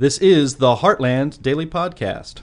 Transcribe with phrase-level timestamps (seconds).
[0.00, 2.38] This is the Heartland Daily Podcast.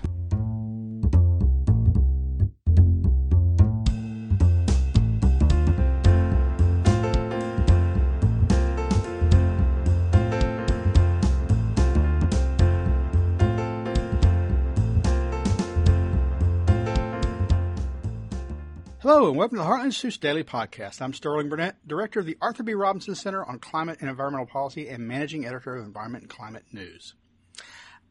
[19.00, 21.02] Hello, and welcome to the Heartland Institute's Daily Podcast.
[21.02, 22.76] I'm Sterling Burnett, Director of the Arthur B.
[22.76, 27.16] Robinson Center on Climate and Environmental Policy and Managing Editor of Environment and Climate News.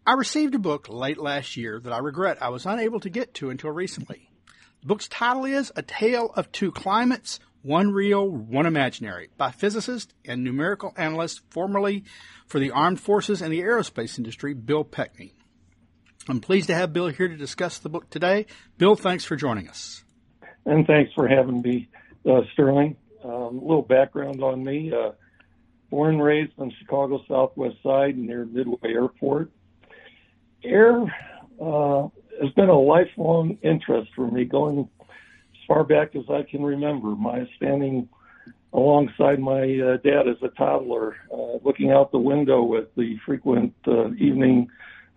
[0.09, 3.35] I received a book late last year that I regret I was unable to get
[3.35, 4.31] to until recently.
[4.81, 10.15] The book's title is A Tale of Two Climates, One Real, One Imaginary, by physicist
[10.25, 12.05] and numerical analyst formerly
[12.47, 15.33] for the Armed Forces and the aerospace industry, Bill Pekny.
[16.29, 18.47] I'm pleased to have Bill here to discuss the book today.
[18.79, 20.05] Bill, thanks for joining us.
[20.65, 21.89] And thanks for having me,
[22.25, 22.97] uh, Sterling.
[23.25, 24.93] Um, a little background on me.
[24.93, 25.13] Uh,
[25.91, 29.51] born and raised on Chicago's Southwest Side near Midway Airport
[30.65, 31.03] air
[31.61, 32.09] uh,
[32.41, 37.09] has been a lifelong interest for me, going as far back as I can remember.
[37.09, 38.09] My standing
[38.73, 43.75] alongside my uh, dad as a toddler, uh, looking out the window at the frequent
[43.87, 44.69] uh, evening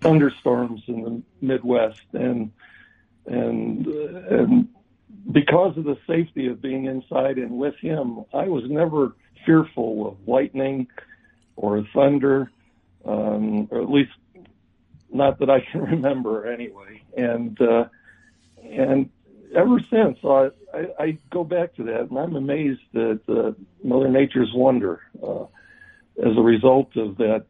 [0.02, 2.52] thunderstorms in the Midwest, and
[3.26, 4.70] and uh, and
[5.32, 9.14] because of the safety of being inside and with him, I was never
[9.46, 10.88] fearful of lightning
[11.56, 12.52] or thunder,
[13.06, 14.12] um, or at least
[15.12, 17.04] not that I can remember anyway.
[17.16, 17.86] And uh,
[18.64, 19.10] and
[19.56, 23.52] ever since, I, I, I go back to that, and I'm amazed at uh,
[23.84, 25.44] Mother Nature's wonder uh,
[26.24, 27.46] as a result of that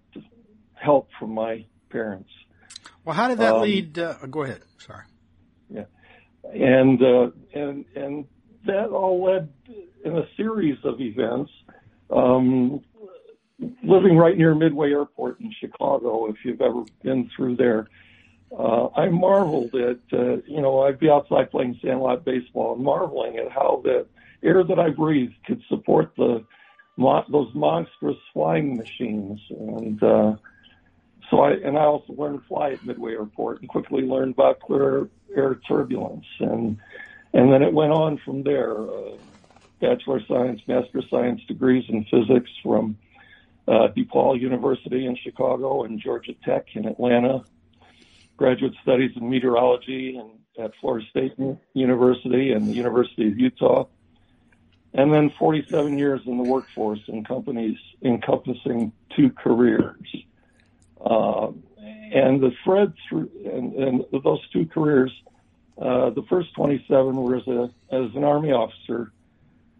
[0.75, 2.29] help from my parents.
[3.03, 3.97] Well, how did that um, lead?
[3.97, 4.61] Uh, go ahead.
[4.77, 5.03] Sorry.
[5.69, 5.85] Yeah,
[6.43, 8.25] and uh, and and
[8.65, 9.51] that all led
[10.03, 11.51] in a series of events.
[12.09, 12.81] Um,
[13.83, 17.87] living right near Midway Airport in Chicago, if you've ever been through there,
[18.57, 23.37] uh, I marveled at, uh, you know, I'd be outside playing sandlot baseball and marveling
[23.37, 24.07] at how the
[24.41, 26.43] air that I breathed could support the
[27.29, 29.39] those monstrous flying machines.
[29.49, 30.35] And uh,
[31.29, 34.59] so I and I also learned to fly at Midway Airport and quickly learned about
[34.59, 36.25] clear air turbulence.
[36.39, 36.77] And
[37.33, 38.81] and then it went on from there.
[38.81, 39.17] Uh,
[39.79, 42.97] bachelor science, master science degrees in physics from
[43.69, 47.43] uh, DePaul University in Chicago and Georgia Tech in Atlanta,
[48.35, 51.33] graduate studies in meteorology and at Florida State
[51.73, 53.85] University and the University of Utah,
[54.93, 60.01] and then 47 years in the workforce in companies encompassing two careers.
[60.99, 65.11] Uh, and the thread through and, and those two careers,
[65.79, 69.13] uh, the first 27 were as, a, as an Army officer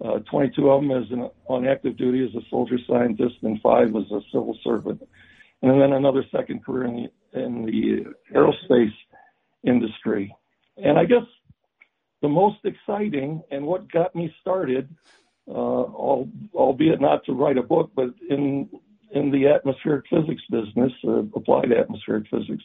[0.04, 3.90] uh, 22 of them as an, on active duty as a soldier scientist, and five
[3.90, 5.02] as a civil servant.
[5.62, 8.94] And then another second career in the, in the aerospace
[9.64, 10.34] industry.
[10.78, 11.26] And I guess
[12.22, 14.90] the most exciting and what got me started,
[15.48, 18.70] uh, albeit not to write a book, but in
[19.12, 22.64] in the atmospheric physics business, uh, applied atmospheric physics,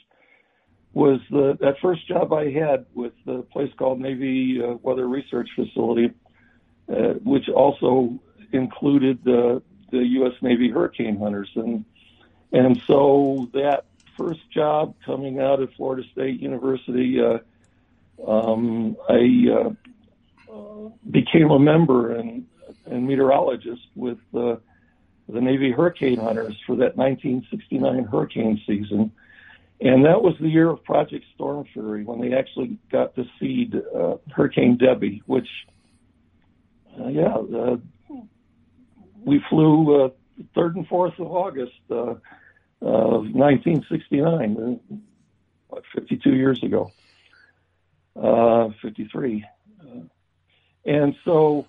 [0.93, 5.49] was the, that first job I had with a place called Navy uh, Weather Research
[5.57, 6.11] Facility
[6.89, 8.19] uh, which also
[8.53, 10.33] included the the U.S.
[10.43, 11.85] Navy hurricane hunters, and
[12.53, 13.85] and so that
[14.17, 17.39] first job coming out of Florida State University, uh,
[18.27, 19.71] um, I uh,
[21.11, 22.47] became a member and,
[22.87, 24.57] and meteorologist with uh,
[25.29, 29.11] the Navy hurricane hunters for that 1969 hurricane season.
[29.81, 34.17] And that was the year of Project Stormfury when they actually got to seed uh,
[34.33, 35.49] Hurricane Debbie, which
[37.01, 37.77] uh, yeah, uh,
[39.25, 40.09] we flew uh,
[40.57, 42.15] 3rd and 4th of August uh,
[42.81, 44.97] of 1969, uh,
[45.69, 46.91] what, 52 years ago,
[48.21, 49.45] uh, 53.
[49.81, 50.01] Uh,
[50.85, 51.67] and so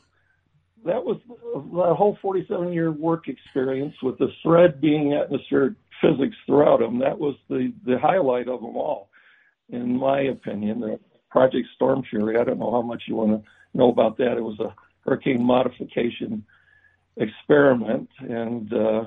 [0.85, 6.79] that was that whole 47 year work experience with the thread being atmospheric physics throughout
[6.79, 6.99] them.
[6.99, 9.09] That was the, the highlight of them all,
[9.69, 10.81] in my opinion.
[10.81, 10.99] The
[11.29, 14.37] Project Stormfury, I don't know how much you want to know about that.
[14.37, 14.73] It was a
[15.05, 16.45] hurricane modification
[17.17, 19.05] experiment, and uh,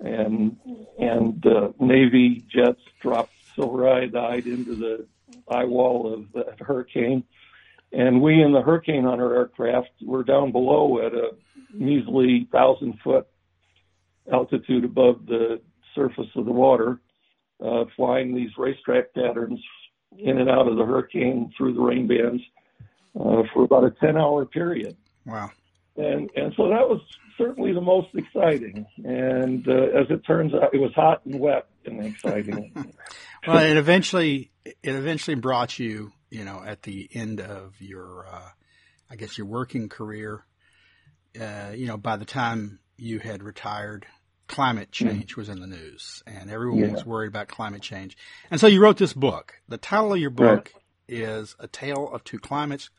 [0.00, 0.56] and
[0.98, 5.06] and uh, Navy jets dropped silver iodide into the
[5.48, 7.24] eye wall of the hurricane,
[7.92, 11.30] and we in the hurricane hunter aircraft were down below at a
[11.72, 13.26] measly thousand foot
[14.32, 15.60] altitude above the
[15.94, 17.00] surface of the water,
[17.64, 19.60] uh, flying these racetrack patterns
[20.18, 22.42] in and out of the hurricane through the rain bands
[23.18, 24.96] uh, for about a 10 hour period.
[25.26, 25.50] Wow.
[25.96, 27.00] And and so that was
[27.38, 28.86] certainly the most exciting.
[29.04, 32.72] And uh, as it turns out, it was hot and wet and exciting.
[33.46, 38.50] well, it eventually it eventually brought you, you know, at the end of your, uh,
[39.10, 40.44] I guess, your working career.
[41.38, 44.06] Uh, you know, by the time you had retired,
[44.48, 45.08] climate hmm.
[45.08, 46.92] change mm was in the news, and everyone yeah.
[46.92, 48.16] was worried about climate change.
[48.50, 49.60] And so you wrote this book.
[49.68, 50.82] The title of your book right.
[51.08, 52.90] is "A Tale of Two Climates."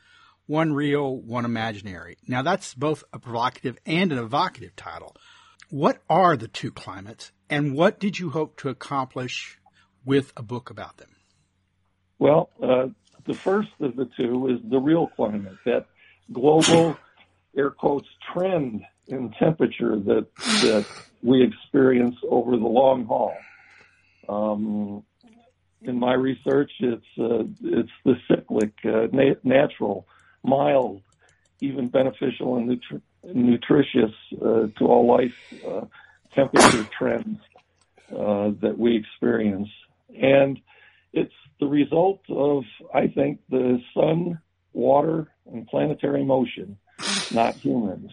[0.48, 2.18] One real, one imaginary.
[2.28, 5.16] Now that's both a provocative and an evocative title.
[5.70, 9.60] What are the two climates, and what did you hope to accomplish
[10.06, 11.10] with a book about them?
[12.18, 12.88] Well, uh,
[13.26, 15.88] the first of the two is the real climate, that
[16.32, 16.98] global,
[17.58, 20.28] air quotes, trend in temperature that
[20.62, 20.86] that
[21.22, 23.36] we experience over the long haul.
[24.30, 25.04] Um,
[25.82, 30.08] in my research, it's uh, it's the cyclic, uh, na- natural,
[30.48, 31.02] mild,
[31.62, 35.86] even beneficial and nutri- nutritious uh, to all life uh,
[36.34, 37.40] temperature trends
[38.12, 39.70] uh, that we experience.
[40.20, 40.60] And
[41.14, 42.64] it's the result of,
[42.94, 44.40] I think, the sun,
[44.74, 46.78] water, and planetary motion,
[47.32, 48.12] not humans.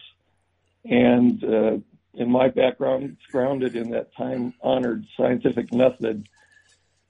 [0.85, 1.77] And uh,
[2.15, 6.29] in my background, it's grounded in that time honored scientific method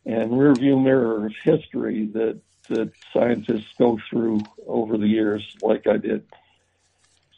[0.06, 5.96] and rearview mirror of history that, that scientists go through over the years, like I
[5.96, 6.26] did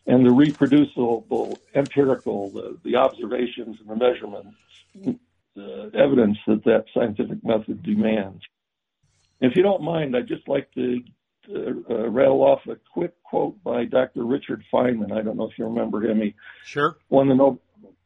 [0.07, 4.57] and the reproducible empirical, the, the observations and the measurements,
[5.55, 8.43] the evidence that that scientific method demands.
[9.41, 11.03] If you don't mind, I'd just like to
[11.55, 14.25] uh, rattle off a quick quote by Dr.
[14.25, 15.13] Richard Feynman.
[15.13, 16.21] I don't know if you remember him.
[16.21, 16.35] He
[16.65, 17.61] sure won the Nobel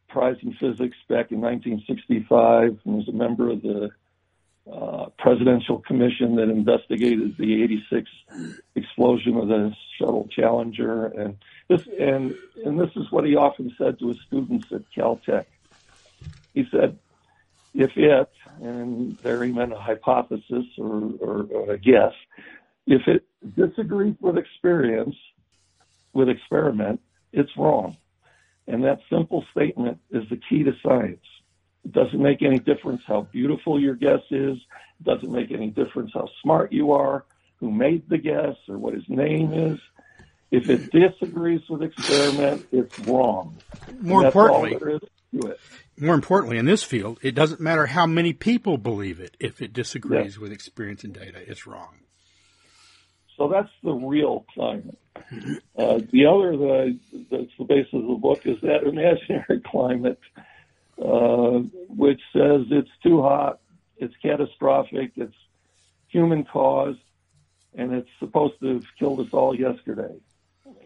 [0.08, 3.90] Prize in Physics back in 1965 and was a member of the
[5.18, 8.10] presidential commission that investigated the 86
[8.74, 11.06] explosion of the shuttle Challenger.
[11.06, 11.36] And
[11.68, 12.34] this, and,
[12.64, 15.46] and this is what he often said to his students at Caltech.
[16.54, 16.98] He said,
[17.74, 18.30] if it,
[18.60, 22.12] and there he meant a hypothesis or, or, or a guess,
[22.86, 23.24] if it
[23.56, 25.16] disagrees with experience,
[26.12, 27.00] with experiment,
[27.32, 27.96] it's wrong.
[28.66, 31.24] And that simple statement is the key to science.
[31.84, 34.58] It doesn't make any difference how beautiful your guess is.
[34.58, 37.24] It doesn't make any difference how smart you are,
[37.56, 39.78] who made the guess, or what his name is.
[40.50, 43.58] If it disagrees with experiment, it's wrong.
[44.00, 45.00] More importantly,
[45.96, 49.36] more importantly, in this field, it doesn't matter how many people believe it.
[49.38, 52.00] If it disagrees with experience and data, it's wrong.
[53.36, 54.98] So that's the real climate.
[55.76, 56.98] Uh, the other, the,
[57.30, 60.18] that's the basis of the book, is that imaginary climate
[61.10, 61.58] uh,
[61.88, 63.60] which says it's too hot,
[63.96, 65.34] it's catastrophic, it's
[66.08, 67.00] human caused,
[67.74, 70.14] and it's supposed to have killed us all yesterday.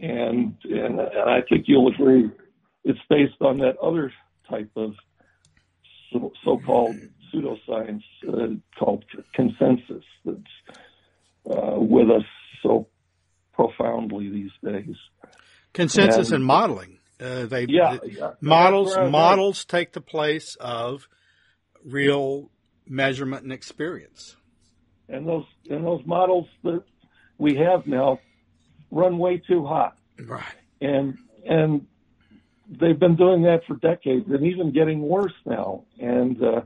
[0.01, 2.31] And, and, and I think you'll agree
[2.85, 4.13] it's based on that other
[4.49, 4.95] type of
[6.45, 6.97] so, called
[7.33, 9.05] pseudoscience uh, called
[9.35, 10.39] consensus that's
[11.51, 12.23] uh, with us
[12.63, 12.87] so
[13.53, 14.95] profoundly these days.
[15.73, 16.99] Consensus and, and modeling.
[17.21, 18.33] Uh, they yeah, yeah.
[18.41, 21.09] models models take the place of
[21.85, 22.51] real
[22.87, 24.37] measurement and experience.
[25.09, 26.83] And those and those models that
[27.39, 28.19] we have now
[28.91, 29.97] run way too hot.
[30.19, 30.43] Right.
[30.81, 31.87] And and
[32.69, 35.85] they've been doing that for decades and even getting worse now.
[35.99, 36.63] And uh,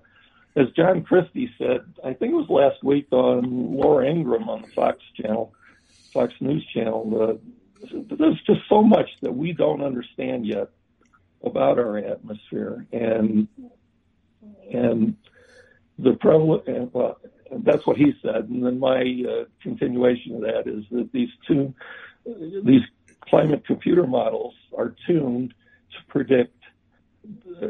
[0.56, 4.69] as John Christy said, I think it was last week on Laura Ingraham on the
[4.69, 5.53] Fox channel,
[6.13, 7.34] Fox News channel, uh,
[7.81, 10.70] there's just so much that we don't understand yet
[11.43, 12.87] about our atmosphere.
[12.93, 13.49] And
[14.73, 15.17] and
[15.99, 17.19] the prevalent and well
[17.65, 18.49] that's what he said.
[18.49, 21.75] And then my uh, continuation of that is that these two
[22.65, 22.82] these
[23.29, 25.55] climate computer models are tuned
[25.91, 26.55] to predict
[27.63, 27.69] uh,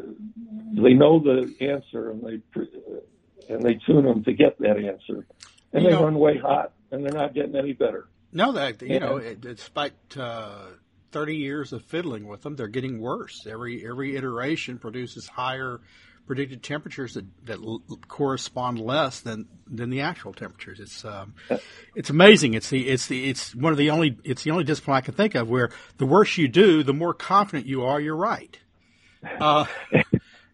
[0.75, 5.27] they know the answer and they and they tune them to get that answer.
[5.73, 8.82] And you they know, run way hot and they're not getting any better no, that
[8.82, 8.99] you yeah.
[8.99, 10.66] know, it, despite uh,
[11.12, 13.47] thirty years of fiddling with them, they're getting worse.
[13.47, 15.80] Every every iteration produces higher
[16.28, 20.78] predicted temperatures that, that l- correspond less than than the actual temperatures.
[20.78, 21.35] It's um,
[21.97, 22.54] it's amazing.
[22.54, 25.14] It's the it's the it's one of the only it's the only discipline I can
[25.14, 28.56] think of where the worse you do, the more confident you are you're right.
[29.40, 29.64] Uh,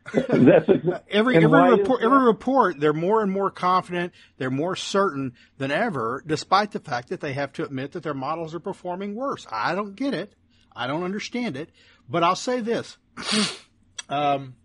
[0.12, 5.32] That's a, every every report every report they're more and more confident, they're more certain
[5.56, 9.14] than ever, despite the fact that they have to admit that their models are performing
[9.14, 9.46] worse.
[9.50, 10.34] I don't get it,
[10.74, 11.70] I don't understand it,
[12.08, 12.98] but I'll say this:
[14.08, 14.56] um,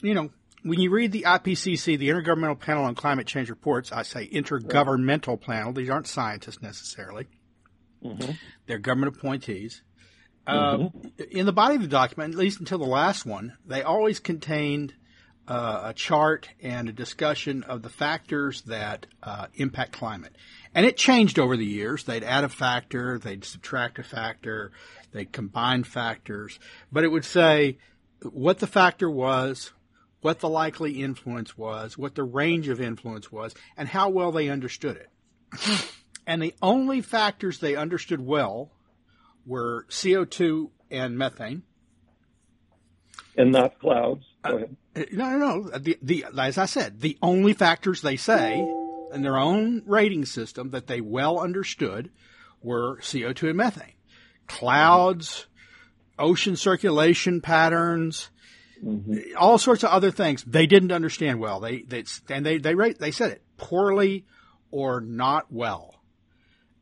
[0.00, 0.30] you know,
[0.64, 5.40] when you read the IPCC, the Intergovernmental Panel on Climate Change reports, I say intergovernmental
[5.40, 7.28] panel; these aren't scientists necessarily;
[8.04, 8.32] mm-hmm.
[8.66, 9.82] they're government appointees.
[10.46, 11.08] Uh, mm-hmm.
[11.30, 14.94] in the body of the document, at least until the last one, they always contained
[15.46, 20.34] uh, a chart and a discussion of the factors that uh, impact climate.
[20.74, 22.04] And it changed over the years.
[22.04, 24.70] They'd add a factor, they'd subtract a factor,
[25.12, 26.58] they'd combine factors,
[26.92, 27.78] but it would say
[28.22, 29.72] what the factor was,
[30.20, 34.48] what the likely influence was, what the range of influence was, and how well they
[34.48, 35.90] understood it.
[36.26, 38.70] and the only factors they understood well
[39.50, 41.64] were CO2 and methane.
[43.36, 44.24] And not clouds.
[44.44, 44.60] Uh,
[45.10, 45.78] no, no, no.
[45.78, 48.64] The, the, as I said, the only factors they say
[49.12, 52.10] in their own rating system that they well understood
[52.62, 53.94] were CO2 and methane.
[54.46, 55.46] Clouds,
[56.16, 58.30] ocean circulation patterns,
[58.84, 59.36] mm-hmm.
[59.36, 61.58] all sorts of other things they didn't understand well.
[61.58, 64.26] They, they and they they they said it poorly
[64.70, 65.99] or not well,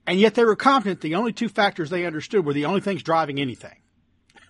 [0.09, 3.03] and yet they were confident the only two factors they understood were the only things
[3.03, 3.77] driving anything.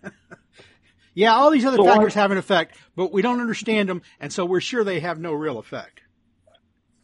[1.14, 4.32] yeah, all these other so factors have an effect, but we don't understand them, and
[4.32, 6.00] so we're sure they have no real effect.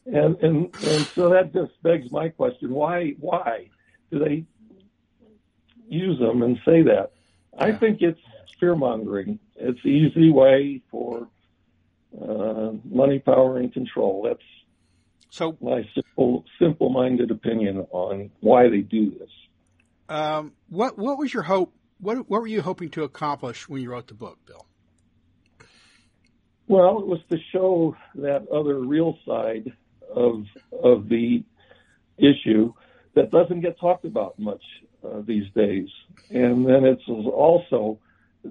[0.07, 3.71] And and and so that just begs my question: Why why
[4.13, 4.45] do they
[5.89, 7.11] use them and say that?
[7.59, 8.21] I think it's
[8.61, 9.41] fear mongering.
[9.57, 11.27] It's the easy way for
[12.23, 14.23] uh, money, power, and control.
[14.29, 14.43] That's
[15.35, 19.29] so my simple, simple-minded opinion on why they do this.
[20.09, 21.75] Um, what What was your hope?
[21.99, 24.65] What What were you hoping to accomplish when you wrote the book, Bill?
[26.69, 29.73] Well, it was to show that other real side
[30.15, 30.45] of
[30.83, 31.43] of the
[32.17, 32.73] issue
[33.15, 34.63] that doesn't get talked about much
[35.05, 35.89] uh, these days.
[36.31, 37.99] And then it's also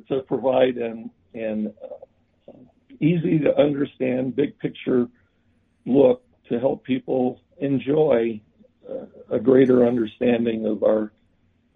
[0.09, 2.53] to provide an, an uh,
[2.99, 5.07] easy to understand, big picture
[5.85, 8.39] look to help people enjoy
[8.89, 11.11] uh, a greater understanding of our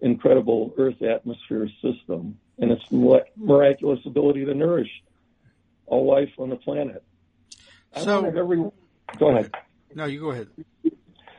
[0.00, 4.90] incredible Earth atmosphere system and its miraculous ability to nourish
[5.86, 7.02] all life on the planet.
[7.96, 8.58] So, every,
[9.18, 9.52] go ahead.
[9.94, 10.48] No, you go ahead.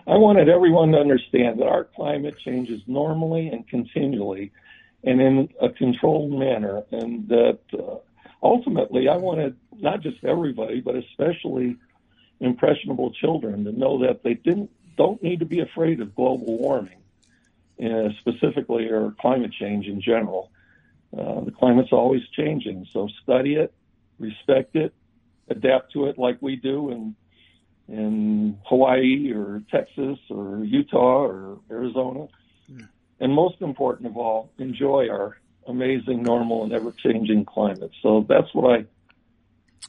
[0.08, 4.52] I wanted everyone to understand that our climate changes normally and continually
[5.04, 6.84] and in a controlled manner.
[6.92, 7.98] And that uh,
[8.42, 11.78] ultimately, I wanted not just everybody, but especially
[12.40, 17.02] impressionable children to know that they didn't don't need to be afraid of global warming,
[17.82, 20.52] uh, specifically or climate change in general.
[21.18, 23.74] Uh, the climate's always changing, so study it,
[24.20, 24.94] respect it,
[25.48, 27.16] adapt to it like we do, and
[27.88, 32.28] in Hawaii or Texas or Utah or Arizona.
[32.68, 32.86] Yeah.
[33.20, 37.92] And most important of all, enjoy our amazing, normal, and ever changing climate.
[38.02, 38.86] So that's what I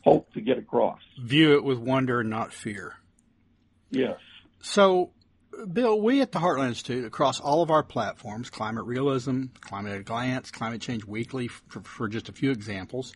[0.04, 1.00] hope to get across.
[1.22, 2.96] View it with wonder and not fear.
[3.90, 4.18] Yes.
[4.62, 5.10] So,
[5.72, 10.00] Bill, we at the Heartland Institute, across all of our platforms, Climate Realism, Climate at
[10.00, 13.12] a Glance, Climate Change Weekly, for, for just a few examples,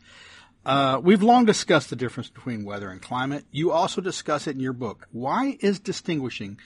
[0.66, 3.44] uh, we've long discussed the difference between weather and climate.
[3.50, 5.06] You also discuss it in your book.
[5.12, 6.58] Why is distinguishing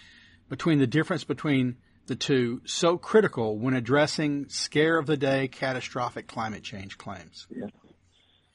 [0.49, 6.29] between the difference between the two so critical when addressing scare of the day catastrophic
[6.29, 7.47] climate change claims?
[7.51, 7.67] Yeah.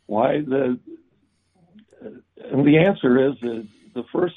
[0.06, 0.80] Why the
[2.04, 3.36] and the answer is,
[3.94, 4.36] the first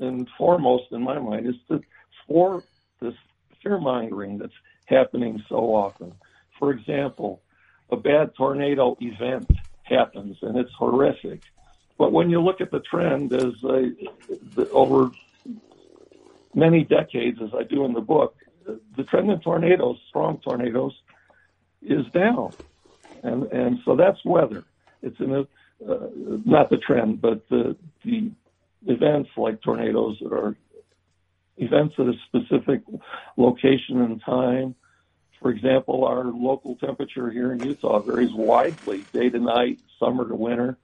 [0.00, 1.82] and foremost in my mind is to
[2.26, 2.62] for
[3.00, 3.14] this
[3.62, 4.52] fear mongering that's
[4.86, 6.12] happening so often.
[6.58, 7.42] For example,
[7.90, 9.50] a bad tornado event
[9.82, 11.42] happens, and it's horrific.
[11.98, 13.92] But when you look at the trend as I,
[14.54, 15.10] the, over
[16.54, 18.36] many decades, as I do in the book,
[18.96, 20.92] the trend in tornadoes, strong tornadoes,
[21.82, 22.52] is down,
[23.22, 24.64] and and so that's weather.
[25.02, 25.46] It's a
[25.88, 26.06] uh,
[26.44, 28.30] not the trend, but the the
[28.86, 30.56] events like tornadoes that are
[31.56, 32.82] events at a specific
[33.36, 34.74] location and time
[35.40, 40.34] for example, our local temperature here in Utah varies widely, day to night, summer to
[40.34, 40.76] winter.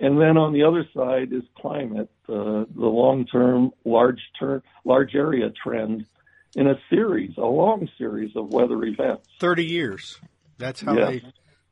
[0.00, 5.50] And then on the other side is climate, uh, the long-term, large term, large area
[5.50, 6.06] trend
[6.54, 9.28] in a series, a long series of weather events.
[9.40, 10.18] Thirty years.
[10.56, 11.08] That's how yes.
[11.08, 11.22] they.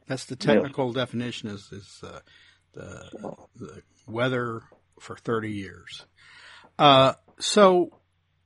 [0.06, 0.94] That's the technical yes.
[0.94, 1.48] definition.
[1.50, 2.20] Is is uh,
[2.72, 3.10] the,
[3.56, 4.62] the weather
[5.00, 6.06] for thirty years.
[6.78, 7.90] Uh, so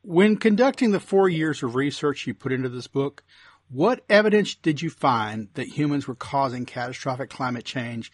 [0.02, 3.23] when conducting the four years of research you put into this book,
[3.69, 8.11] what evidence did you find that humans were causing catastrophic climate change?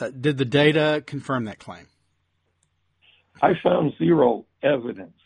[0.00, 1.86] Uh, did the data confirm that claim?
[3.42, 5.16] I found zero evidence,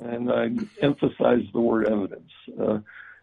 [0.00, 0.48] and I
[0.80, 2.78] emphasize the word evidence, uh,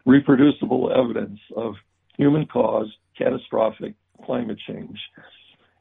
[0.06, 1.76] reproducible evidence of
[2.18, 4.98] human caused catastrophic climate change.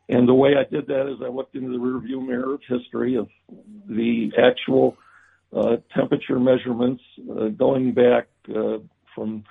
[0.08, 3.16] And the way I did that is I looked into the rearview mirror of history
[3.16, 3.28] of
[3.88, 4.96] the actual
[5.56, 8.78] uh, temperature measurements uh, going back uh,
[9.14, 9.44] from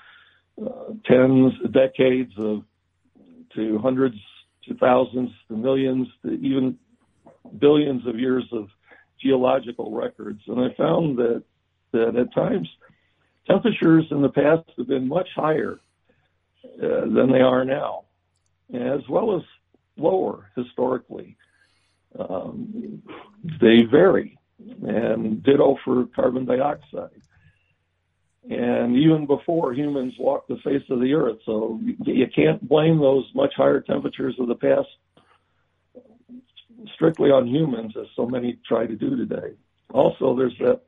[1.05, 2.63] tens, decades of
[3.55, 4.17] to hundreds
[4.67, 6.77] to thousands to millions to even
[7.57, 8.67] billions of years of
[9.21, 11.43] geological records, and I found that
[11.91, 12.67] that at times
[13.48, 15.79] temperatures in the past have been much higher
[16.65, 18.05] uh, than they are now,
[18.73, 19.43] as well as
[19.97, 21.37] lower historically.
[22.17, 23.01] Um,
[23.61, 24.37] they vary,
[24.81, 27.21] and ditto for carbon dioxide.
[28.49, 33.25] And even before humans walked the face of the earth, so you can't blame those
[33.35, 34.87] much higher temperatures of the past
[36.95, 39.55] strictly on humans, as so many try to do today.
[39.93, 40.81] Also, there's that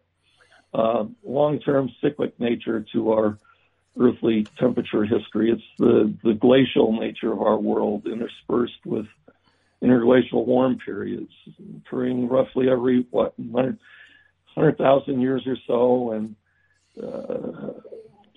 [0.73, 3.37] uh, long-term cyclic nature to our
[4.00, 5.51] earthly temperature history.
[5.51, 9.05] It's the, the glacial nature of our world interspersed with
[9.81, 11.31] interglacial warm periods
[11.77, 16.36] occurring roughly every, what, 100,000 years or so and
[17.01, 17.74] uh,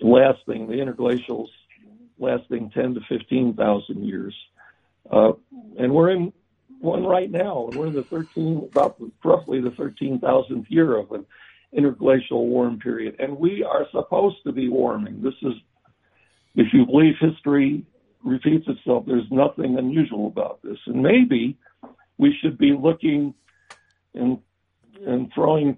[0.01, 1.47] lasting, the interglacials
[2.17, 4.35] lasting 10 to 15,000 years.
[5.09, 5.33] Uh,
[5.77, 6.33] and we're in
[6.79, 11.25] one right now, we're in the 13, about roughly the 13,000th year of an
[11.75, 13.15] interglacial warm period.
[13.19, 15.21] And we are supposed to be warming.
[15.21, 15.53] This is,
[16.55, 17.85] if you believe history
[18.23, 20.77] repeats itself, there's nothing unusual about this.
[20.87, 21.57] And maybe
[22.17, 23.33] we should be looking
[24.13, 24.39] and,
[25.05, 25.77] and throwing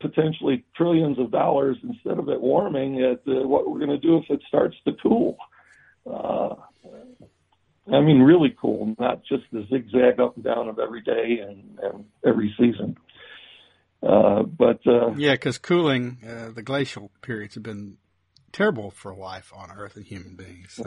[0.00, 4.18] potentially trillions of dollars instead of it warming at uh, what we're going to do
[4.18, 5.38] if it starts to cool.
[6.06, 6.54] Uh,
[7.92, 11.78] I mean, really cool, not just the zigzag up and down of every day and,
[11.82, 12.96] and every season.
[14.06, 17.96] Uh, but uh, yeah, because cooling, uh, the glacial periods have been
[18.52, 20.80] terrible for life on Earth and human beings.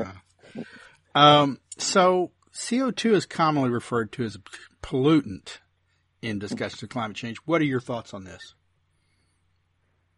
[1.15, 5.57] Um, so CO2 is commonly referred to as a pollutant
[6.21, 7.37] in discussions of climate change.
[7.45, 8.53] What are your thoughts on this?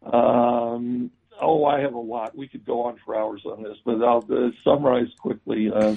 [0.02, 2.36] Um, oh, I have a lot.
[2.36, 5.70] We could go on for hours on this, but I'll uh, summarize quickly.
[5.74, 5.96] Uh,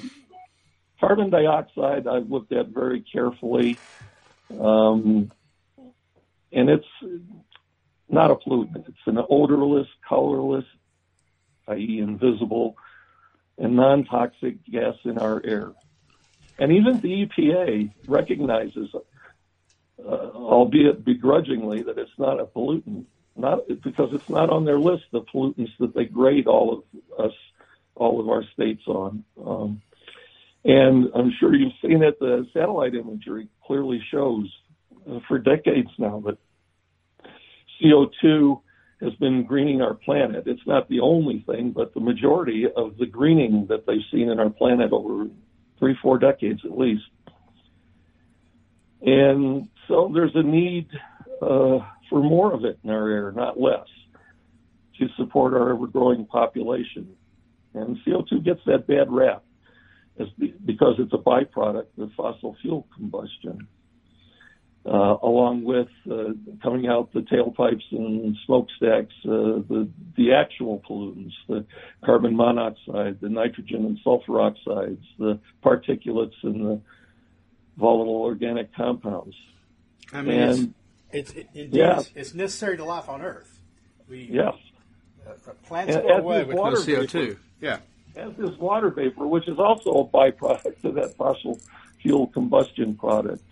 [1.00, 3.78] carbon dioxide, I've looked at very carefully.
[4.58, 5.30] Um,
[6.54, 6.86] and it's
[8.08, 8.88] not a pollutant.
[8.88, 10.64] It's an odorless, colorless,
[11.68, 12.76] i.e., invisible,
[13.58, 15.72] and non-toxic gas in our air.
[16.58, 23.06] And even the EPA recognizes, uh, albeit begrudgingly, that it's not a pollutant.
[23.36, 26.84] Not because it's not on their list of pollutants that they grade all
[27.18, 27.32] of us,
[27.96, 29.24] all of our states on.
[29.44, 29.82] Um,
[30.64, 32.20] and I'm sure you've seen it.
[32.20, 34.48] The satellite imagery clearly shows
[35.28, 36.38] for decades now that
[37.82, 38.60] CO2
[39.00, 40.44] has been greening our planet.
[40.46, 44.38] It's not the only thing, but the majority of the greening that they've seen in
[44.38, 45.26] our planet over
[45.78, 47.04] three, four decades at least.
[49.02, 50.88] And so there's a need
[51.42, 53.86] uh, for more of it in our air, not less,
[54.98, 57.14] to support our ever growing population.
[57.74, 59.44] And CO2 gets that bad rap
[60.64, 63.66] because it's a byproduct of fossil fuel combustion
[64.86, 71.32] uh, along with uh, coming out the tailpipes and smokestacks, uh, the the actual pollutants,
[71.48, 71.64] the
[72.04, 76.80] carbon monoxide, the nitrogen and sulfur oxides, the particulates, and the
[77.78, 79.34] volatile organic compounds.
[80.12, 80.74] I mean, and,
[81.12, 82.00] it's it's, it, yeah.
[82.00, 83.58] it's, it's necessary to life on Earth.
[84.06, 84.54] We, yes.
[85.26, 87.10] Uh, plants go away with no CO2.
[87.10, 87.78] Vapor, yeah.
[88.16, 91.58] As is water vapor, which is also a byproduct of that fossil
[92.02, 93.42] fuel combustion product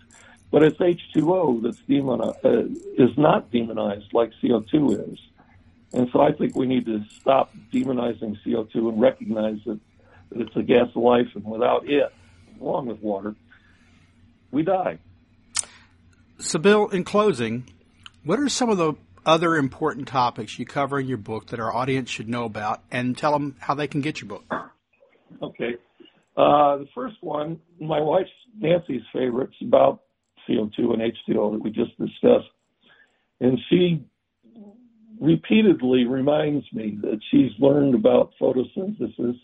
[0.53, 2.65] but it's H2O that's demonized, uh,
[3.03, 5.19] is not demonized like CO2 is.
[5.93, 9.79] And so I think we need to stop demonizing CO2 and recognize that,
[10.29, 12.13] that it's a gas of life, and without it,
[12.61, 13.35] along with water,
[14.51, 14.99] we die.
[16.37, 17.67] So, Bill, in closing,
[18.23, 18.93] what are some of the
[19.25, 23.17] other important topics you cover in your book that our audience should know about, and
[23.17, 24.45] tell them how they can get your book?
[25.41, 25.77] Okay.
[26.37, 28.27] Uh, the first one, my wife
[28.59, 30.01] Nancy's favorite, is about
[30.47, 32.49] CO2 and H2O that we just discussed.
[33.39, 34.03] And she
[35.19, 39.39] repeatedly reminds me that she's learned about photosynthesis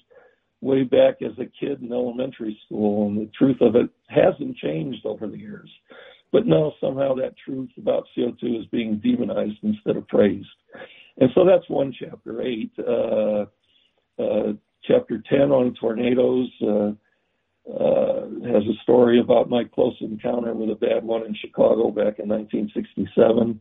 [0.62, 5.06] way back as a kid in elementary school, and the truth of it hasn't changed
[5.06, 5.70] over the years.
[6.32, 10.48] But now somehow that truth about CO2 is being demonized instead of praised.
[11.18, 12.72] And so that's one chapter, eight.
[12.78, 13.46] Uh,
[14.22, 16.50] uh, chapter 10 on tornadoes.
[16.62, 16.92] Uh,
[17.68, 22.30] has a story about my close encounter with a bad one in Chicago back in
[22.30, 23.60] 1967.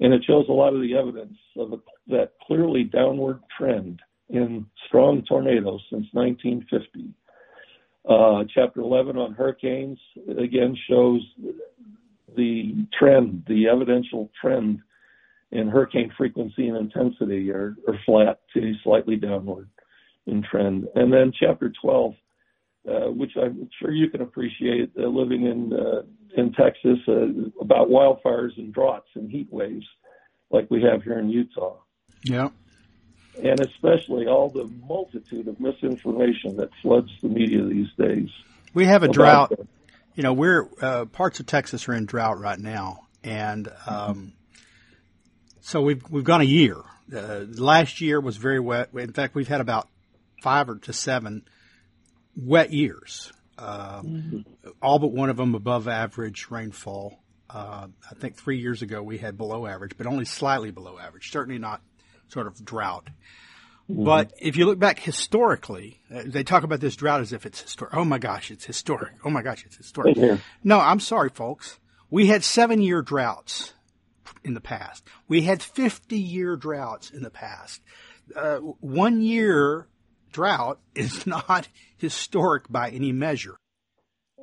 [0.00, 1.76] And it shows a lot of the evidence of a,
[2.08, 7.14] that clearly downward trend in strong tornadoes since 1950.
[8.08, 9.98] Uh, chapter 11 on hurricanes
[10.38, 11.22] again shows
[12.36, 14.80] the trend, the evidential trend
[15.52, 19.68] in hurricane frequency and intensity are, are flat to slightly downward
[20.26, 20.88] in trend.
[20.94, 22.14] And then chapter 12
[22.88, 26.02] uh, which I'm sure you can appreciate uh, living in uh,
[26.36, 27.26] in Texas, uh,
[27.60, 29.86] about wildfires and droughts and heat waves
[30.50, 31.76] like we have here in Utah.
[32.22, 32.48] Yeah.
[33.42, 38.28] And especially all the multitude of misinformation that floods the media these days.
[38.74, 39.50] We have a drought.
[39.50, 39.66] The,
[40.14, 44.34] you know, we're uh, parts of Texas are in drought right now, and um,
[45.60, 46.76] so we've we've gone a year.
[47.14, 48.90] Uh, last year was very wet.
[48.94, 49.88] In fact, we've had about
[50.42, 51.42] five or to seven
[52.36, 53.32] wet years.
[53.56, 54.70] Uh, mm-hmm.
[54.82, 57.20] All but one of them above average rainfall.
[57.48, 61.30] Uh, I think three years ago we had below average, but only slightly below average.
[61.30, 61.82] Certainly not
[62.28, 63.08] sort of drought.
[63.90, 64.04] Mm-hmm.
[64.04, 67.60] But if you look back historically, uh, they talk about this drought as if it's
[67.60, 67.94] historic.
[67.94, 69.12] Oh my gosh, it's historic.
[69.24, 70.16] Oh my gosh, it's historic.
[70.62, 71.78] No, I'm sorry, folks.
[72.10, 73.74] We had seven year droughts
[74.42, 75.04] in the past.
[75.28, 77.82] We had 50 year droughts in the past.
[78.34, 79.86] Uh, one year
[80.34, 83.56] drought is not historic by any measure.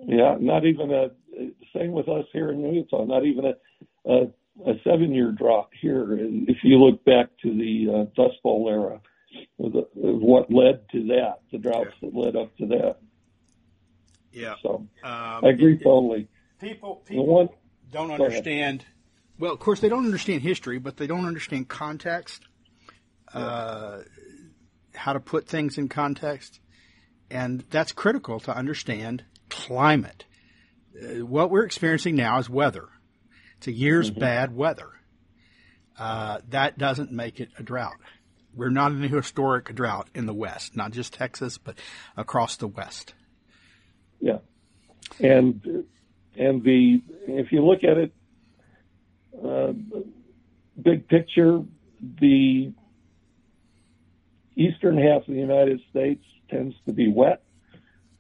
[0.08, 1.10] Yeah, not even a
[1.76, 3.06] same with us here in Utah.
[3.06, 3.54] Not even a
[4.10, 4.24] a,
[4.66, 6.08] a seven year drought here.
[6.12, 9.00] If you look back to the uh, Dust Bowl era,
[9.58, 12.96] what led to that, the droughts that led up to that.
[14.32, 14.56] Yeah.
[14.64, 16.28] So um, I agree totally.
[16.60, 17.50] People, people one,
[17.92, 18.86] don't understand.
[19.38, 22.44] Well, of course, they don't understand history, but they don't understand context.
[23.34, 24.00] Uh,
[24.94, 26.60] how to put things in context.
[27.30, 30.26] And that's critical to understand climate.
[30.96, 32.90] Uh, what we're experiencing now is weather.
[33.58, 34.20] It's a year's mm-hmm.
[34.20, 34.90] bad weather.
[35.98, 37.98] Uh, that doesn't make it a drought.
[38.56, 41.78] We're not in a historic drought in the West, not just Texas, but
[42.18, 43.14] across the West.
[44.20, 44.40] Yeah,
[45.20, 45.86] and
[46.36, 48.14] and the if you look at it,
[49.46, 49.74] uh,
[50.82, 51.62] big picture,
[52.02, 52.74] the
[54.56, 57.44] eastern half of the United States tends to be wet.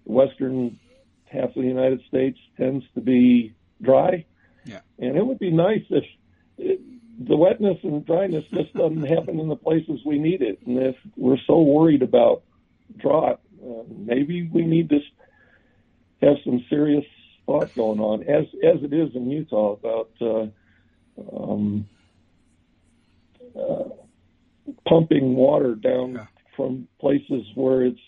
[0.05, 0.79] The western
[1.25, 4.25] half of the United States tends to be dry.
[4.65, 4.81] Yeah.
[4.99, 6.03] And it would be nice if
[6.57, 6.79] it,
[7.27, 10.59] the wetness and dryness just doesn't happen in the places we need it.
[10.65, 12.43] And if we're so worried about
[12.97, 14.99] drought, uh, maybe we need to
[16.21, 17.05] have some serious
[17.45, 20.47] thought going on, as as it is in Utah about uh,
[21.35, 21.87] um,
[23.57, 23.83] uh,
[24.88, 26.25] pumping water down yeah.
[26.55, 27.99] from places where it's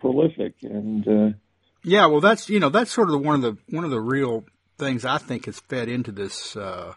[0.00, 1.36] prolific and uh,
[1.84, 4.00] yeah well that's you know that's sort of the, one of the one of the
[4.00, 4.44] real
[4.80, 6.94] things I think has fed into this uh,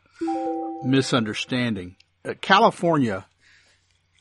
[0.83, 1.97] misunderstanding.
[2.25, 3.25] Uh, California,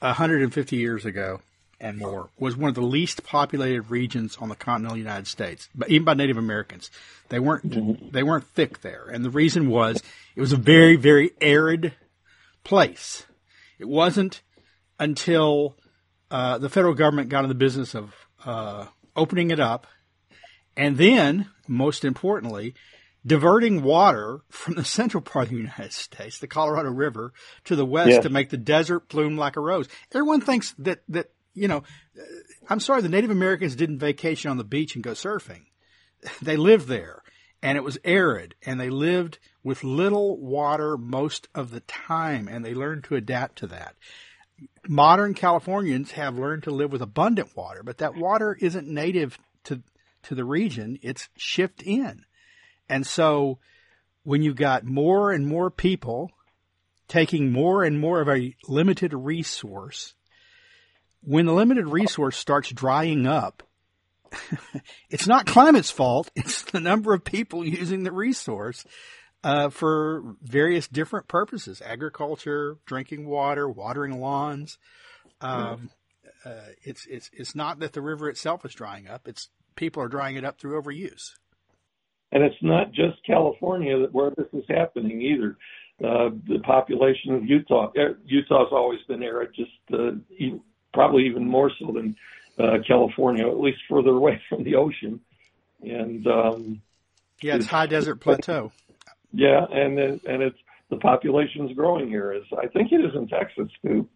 [0.01, 1.41] 150 years ago
[1.81, 5.89] and more, was one of the least populated regions on the continental United States, but
[5.89, 6.91] even by Native Americans.
[7.29, 8.11] They weren't mm-hmm.
[8.11, 10.03] they weren't thick there, and the reason was
[10.37, 11.95] it was a very very arid
[12.65, 13.27] place.
[13.79, 14.43] It wasn't
[14.99, 15.77] until
[16.31, 19.87] uh, the federal government got in the business of uh, opening it up,
[20.77, 22.75] and then, most importantly,
[23.27, 27.33] diverting water from the central part of the United States, the Colorado River,
[27.65, 28.23] to the west yes.
[28.23, 29.89] to make the desert bloom like a rose.
[30.13, 31.83] Everyone thinks that that you know.
[32.69, 35.65] I'm sorry, the Native Americans didn't vacation on the beach and go surfing.
[36.41, 37.22] They lived there,
[37.63, 42.65] and it was arid, and they lived with little water most of the time, and
[42.65, 43.95] they learned to adapt to that.
[44.89, 49.83] Modern Californians have learned to live with abundant water, but that water isn't native to
[50.25, 50.99] to the region.
[51.03, 52.25] It's shipped in.
[52.89, 53.59] And so
[54.23, 56.31] when you've got more and more people
[57.09, 60.15] taking more and more of a limited resource,
[61.23, 63.63] when the limited resource starts drying up,
[65.11, 66.31] it's not climate's fault.
[66.37, 68.85] It's the number of people using the resource
[69.45, 74.79] uh, for various different purposes: agriculture, drinking water, watering lawns.
[75.41, 75.91] Um,
[76.45, 80.09] uh, it's it's it's not that the river itself is drying up; it's people are
[80.09, 81.33] drying it up through overuse.
[82.33, 85.57] And it's not just California that where this is happening either.
[86.03, 90.13] Uh, the population of Utah, uh, Utah's always been arid, just uh,
[90.93, 92.17] probably even more so than
[92.59, 95.21] uh, California, at least further away from the ocean.
[95.83, 96.83] And um,
[97.41, 98.73] yeah, it's, it's high desert plateau.
[99.33, 100.59] Yeah, and and it's
[100.91, 102.33] the population's growing here.
[102.33, 104.09] Is I think it is in Texas too.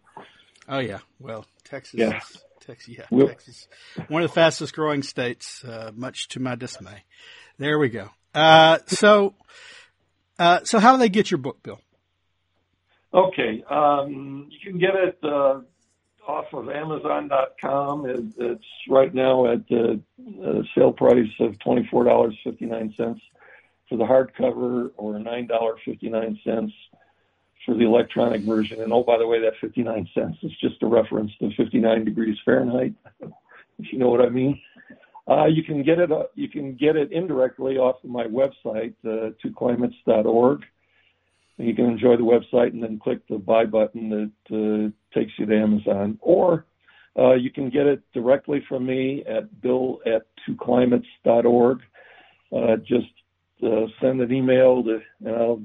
[0.69, 1.99] Oh yeah, well Texas.
[1.99, 2.19] Yeah.
[2.59, 3.65] Texas, yeah, we'll, Texas,
[4.09, 7.03] one of the fastest growing states, uh, much to my dismay.
[7.57, 8.09] There we go.
[8.35, 9.35] Uh, so,
[10.37, 11.79] uh, so how do they get your book, Bill?
[13.13, 15.61] Okay, um, you can get it uh,
[16.27, 18.05] off of Amazon.com.
[18.05, 19.99] It, it's right now at the
[20.43, 23.21] uh, sale price of twenty four dollars fifty nine cents
[23.89, 26.73] for the hardcover, or nine dollars fifty nine cents
[27.65, 28.81] for the electronic version.
[28.81, 31.79] And oh, by the way, that fifty nine cents is just a reference to fifty
[31.79, 32.93] nine degrees Fahrenheit.
[33.79, 34.61] if you know what I mean.
[35.29, 36.11] Uh, you can get it.
[36.11, 40.63] Uh, you can get it indirectly off of my website, uh, twoclimates.org.
[41.57, 45.47] You can enjoy the website and then click the buy button that uh, takes you
[45.47, 46.65] to Amazon, or
[47.17, 51.79] uh, you can get it directly from me at bill at twoclimates.org.
[52.55, 53.07] Uh, just
[53.63, 55.63] uh, send an email to, and I'll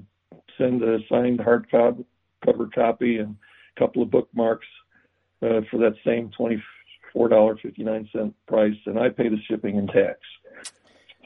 [0.57, 2.05] send a signed hardcover
[2.75, 3.37] copy and
[3.77, 4.67] a couple of bookmarks
[5.43, 6.31] uh, for that same
[7.15, 10.19] $24.59 price, and I pay the shipping and tax.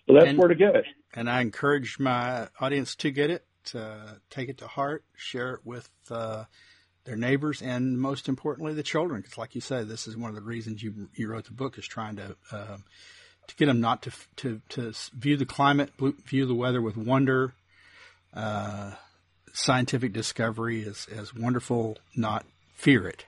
[0.09, 0.87] So that's And- where to get it.
[1.15, 5.61] And I encourage my audience to get it, uh, take it to heart, share it
[5.65, 6.45] with uh,
[7.05, 9.21] their neighbors, and most importantly, the children.
[9.21, 11.79] Because, like you say, this is one of the reasons you you wrote the book
[11.79, 12.77] is trying to uh,
[13.49, 15.91] to get them not to to to view the climate,
[16.27, 17.55] view the weather with wonder,
[18.35, 18.93] uh,
[19.53, 23.25] scientific discovery as as wonderful, not fear it.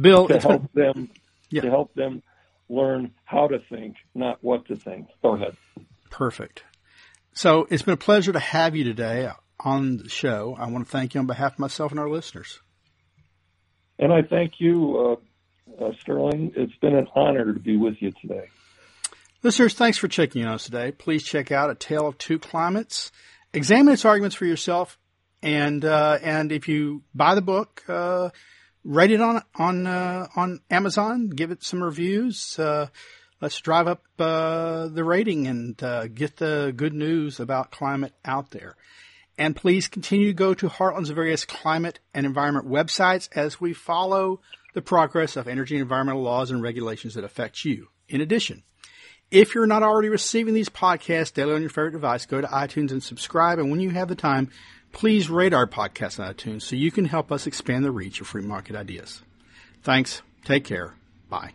[0.00, 1.10] Bill, to it's been- help them
[1.50, 1.62] Yeah.
[1.62, 2.22] to help them
[2.68, 5.08] learn how to think, not what to think.
[5.22, 5.56] Go ahead.
[6.10, 6.62] Perfect.
[7.38, 10.56] So it's been a pleasure to have you today on the show.
[10.58, 12.58] I want to thank you on behalf of myself and our listeners.
[13.96, 15.20] And I thank you,
[15.78, 16.50] uh, uh, Sterling.
[16.56, 18.48] It's been an honor to be with you today.
[19.44, 20.90] Listeners, thanks for checking in on us today.
[20.90, 23.12] Please check out A Tale of Two Climates.
[23.54, 24.98] Examine its arguments for yourself.
[25.40, 28.30] And, uh, and if you buy the book, uh,
[28.82, 32.58] rate it on, on, uh, on Amazon, give it some reviews.
[33.40, 38.50] Let's drive up, uh, the rating and, uh, get the good news about climate out
[38.50, 38.76] there.
[39.38, 44.40] And please continue to go to Heartland's various climate and environment websites as we follow
[44.74, 47.88] the progress of energy and environmental laws and regulations that affect you.
[48.08, 48.64] In addition,
[49.30, 52.90] if you're not already receiving these podcasts daily on your favorite device, go to iTunes
[52.90, 53.58] and subscribe.
[53.58, 54.50] And when you have the time,
[54.92, 58.26] please rate our podcast on iTunes so you can help us expand the reach of
[58.26, 59.22] free market ideas.
[59.82, 60.22] Thanks.
[60.44, 60.94] Take care.
[61.28, 61.52] Bye.